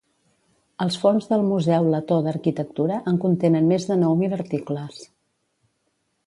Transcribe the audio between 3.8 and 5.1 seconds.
de nou mil articles.